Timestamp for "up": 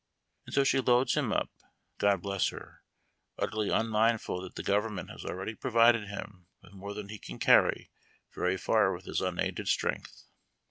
1.31-1.51